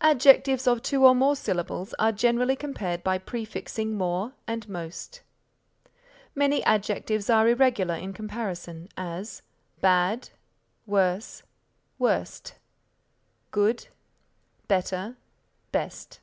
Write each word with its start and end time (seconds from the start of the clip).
Adjectives 0.00 0.66
of 0.66 0.82
two 0.82 1.06
or 1.06 1.14
more 1.14 1.36
syllables 1.36 1.94
are 1.96 2.10
generally 2.10 2.56
compared 2.56 3.04
by 3.04 3.16
prefixing 3.16 3.94
more 3.96 4.32
and 4.44 4.68
most. 4.68 5.20
Many 6.34 6.64
adjectives 6.64 7.30
are 7.30 7.46
irregular 7.46 7.94
in 7.94 8.12
comparison; 8.12 8.88
as, 8.96 9.40
Bad, 9.80 10.30
worse, 10.84 11.44
worst; 11.96 12.54
Good, 13.52 13.86
better, 14.66 15.16
best. 15.70 16.18